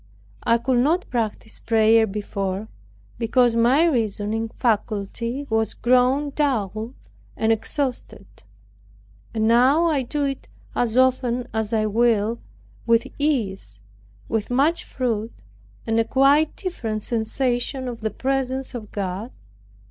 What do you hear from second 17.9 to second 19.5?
the presence of God."